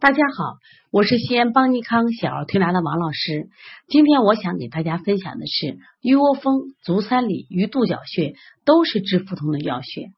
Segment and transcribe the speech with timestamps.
[0.00, 0.58] 大家好，
[0.92, 3.48] 我是西安邦尼康小儿推拿的王老师。
[3.88, 8.34] 今天我想给大家分享的是一窝蜂、足三里与肚角穴
[8.64, 10.12] 都是治腹痛的要穴。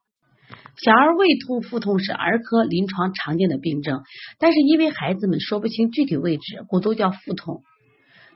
[0.77, 4.03] 小儿胃痛、腹痛是儿科临床常见的病症，
[4.37, 7.63] 但是因为孩子们说不清具体位置，故都叫腹痛。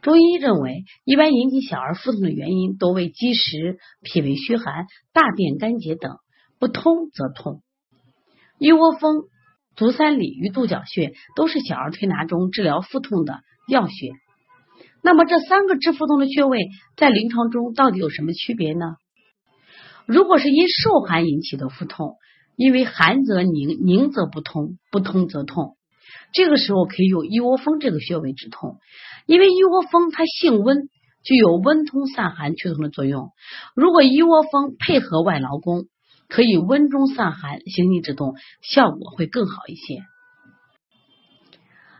[0.01, 6.17] 中医认为，一般引起小儿腹痛的原因多为积食、脾胃虚寒、大便干结等，
[6.57, 7.61] 不通则痛。
[8.57, 9.25] 一窝蜂。
[9.75, 14.11] 足三里与肚角穴都是小儿推拿中治疗腹痛的要穴。
[15.03, 18.95] 那么这三个治腹痛的穴位在临床中到底有什么区别呢？
[20.05, 22.15] 如果是因受寒引起的腹痛，
[22.55, 25.77] 因为寒则凝，凝则不通，不通则痛，
[26.33, 28.77] 这个时候可以用一窝蜂这个穴位止痛。
[29.25, 30.89] 因为一窝蜂它性温，
[31.23, 33.31] 具有温通散寒祛痛的作用。
[33.75, 35.85] 如果一窝蜂配合外劳宫。
[36.27, 40.03] 可以温中散寒，行气止痛，效果会更好一些。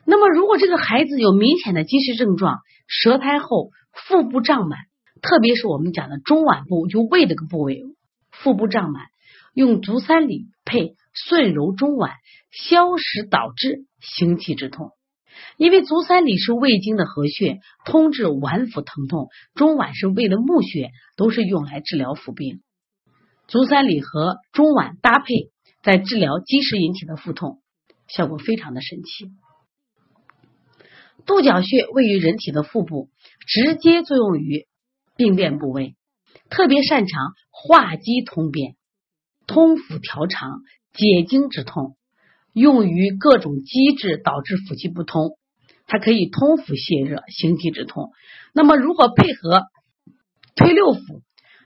[0.05, 4.79] 那么，如果这个孩子有明显的积食症状，舌苔厚，腹部胀满，
[5.21, 7.83] 特别是我们讲的中脘部，就胃这个部位，
[8.31, 9.05] 腹部胀满，
[9.53, 12.11] 用足三里配顺揉中脘，
[12.51, 14.91] 消食导滞，行气止痛。
[15.57, 22.61] 因为足三里是胃经的合穴，通治脘腹疼痛；中脘是胃的募穴，都是用来治疗腹病。
[23.47, 25.51] 足三里和中脘搭配，
[25.83, 27.61] 在治疗积食引起的腹痛，
[28.07, 29.29] 效果非常的神奇。
[31.27, 33.09] 肚角穴位于人体的腹部，
[33.47, 34.65] 直接作用于
[35.15, 35.95] 病变部位，
[36.49, 38.75] 特别擅长化积通便、
[39.45, 40.61] 通腑调肠、
[40.93, 41.97] 解经止痛，
[42.51, 45.37] 用于各种积滞导致腹气不通，
[45.85, 48.11] 它可以通腑泄热、行气止痛。
[48.53, 49.65] 那么如果配合
[50.55, 51.21] 推六腑。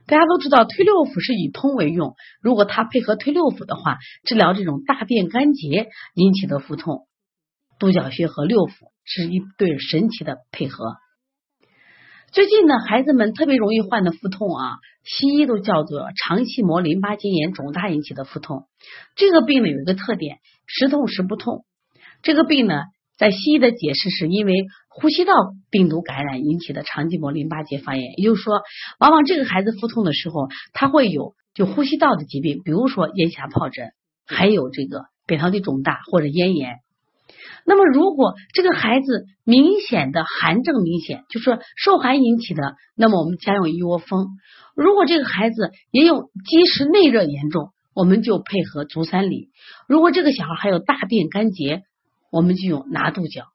[0.10, 7.08] 大家都知道推六腑是以通为用，如果它配合推六腑的话，治疗这种大便干结引起的腹痛，
[7.78, 8.72] 督角穴和六腑
[9.06, 10.96] 是一对神奇的配合。
[12.32, 18.68] 最近呢，孩子们特别容易患的腹痛啊，西医都叫做肠系膜淋巴结炎肿大引起的腹痛。
[19.16, 21.66] 这个病呢有一个特点，时痛时不痛。
[22.24, 22.74] 这个病呢。
[23.20, 24.54] 在西医的解释是因为
[25.02, 25.34] 呼吸道
[25.70, 28.62] 病毒感染引起的肠系膜淋巴结发炎，也就是说，
[29.00, 33.92] 往往这个孩子腹痛的时候，他会有就呼吸道的疾病，比如说咽峡疱疹，
[34.26, 36.78] 还有这个扁桃体肿大或者咽炎。
[37.66, 44.28] 那么，如果这个孩子明显的寒症明显，就是受寒引起的，那么我们家用一窝蜂；
[44.76, 49.50] 如果这个孩子也有积食内热严重，我们就配合足三里；
[49.88, 51.84] 如果这个小孩还有大便干结。
[52.32, 53.46] 我们就用拿肚角。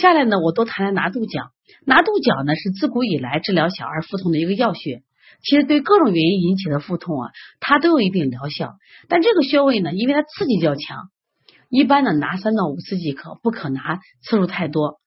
[0.00, 1.50] 下来呢，我多谈谈拿肚角。
[1.86, 5.02] 拿肚角呢，是自古以来治疗小儿腹痛的一个要穴。
[5.42, 7.30] 其实对各种原因引起的腹痛啊，
[7.60, 8.74] 它都有一定疗效。
[9.08, 11.08] 但这个穴位呢，因为它刺激较强，
[11.68, 15.00] 一般呢拿三到五次即可，不可拿次数太多。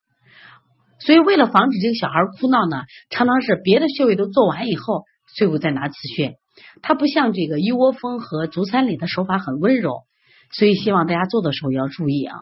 [0.99, 5.03] 所以为了防止这个小孩哭闹呢，常常是别的穴位都做完以后，
[5.35, 6.35] 最后再拿此穴。
[6.81, 10.03] 它不像这个一窝蜂和足三里的手法很温柔。
[10.51, 12.37] 所以，希望大家做的时候要注意啊。